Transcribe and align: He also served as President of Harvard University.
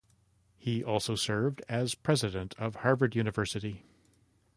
He 0.57 0.83
also 0.83 1.13
served 1.13 1.61
as 1.69 1.93
President 1.93 2.55
of 2.57 2.77
Harvard 2.77 3.15
University. 3.15 3.85